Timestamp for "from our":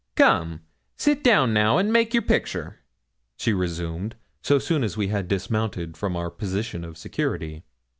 5.95-6.31